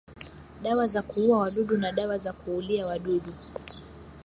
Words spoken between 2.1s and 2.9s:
za kuulia